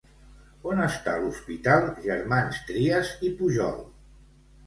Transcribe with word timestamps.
On 0.69 0.79
està 0.85 1.11
l'Hospital 1.25 1.85
Germans 2.07 2.61
Trias 2.69 3.11
i 3.27 3.31
Pujol? 3.43 3.77